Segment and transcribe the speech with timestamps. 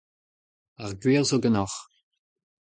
[0.83, 1.79] Ar gwir zo ganeoc'h.